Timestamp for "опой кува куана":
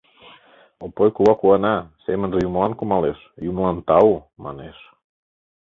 0.85-1.75